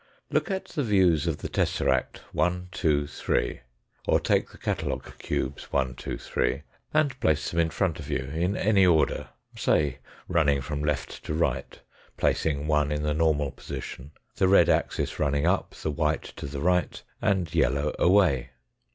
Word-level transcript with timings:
Look 0.31 0.49
at 0.49 0.65
the 0.69 0.81
views 0.81 1.27
of 1.27 1.37
the 1.37 1.47
tesseract 1.47 2.17
1, 2.31 2.69
2, 2.71 3.05
3, 3.05 3.61
or 4.07 4.19
take 4.19 4.49
the 4.49 4.57
catalogue 4.57 5.19
cubes 5.19 5.71
1, 5.71 5.93
2, 5.93 6.17
3, 6.17 6.63
and 6.91 7.19
place 7.19 7.51
them 7.51 7.59
in 7.59 7.69
front 7.69 7.99
of 7.99 8.09
you, 8.09 8.23
in 8.33 8.57
any 8.57 8.83
order, 8.83 9.29
say 9.55 9.99
rum 10.27 10.49
ing 10.49 10.61
from 10.61 10.81
left 10.83 11.23
to 11.25 11.35
right, 11.35 11.79
placing 12.17 12.65
1 12.65 12.91
in 12.91 13.03
the 13.03 13.13
normal 13.13 13.51
position, 13.51 14.09
the 14.37 14.47
red 14.47 14.69
axis 14.69 15.19
running 15.19 15.45
up, 15.45 15.75
the 15.75 15.91
white 15.91 16.23
to 16.35 16.47
the 16.47 16.61
right, 16.61 17.03
and 17.21 17.53
yellow 17.53 17.93
away. 17.99 18.49